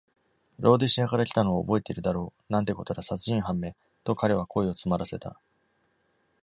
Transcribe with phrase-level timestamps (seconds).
[0.59, 5.39] "ローデシアから来たのを覚えているだろう」「なんてことだ、殺人犯め!」と彼は声を詰まらせた。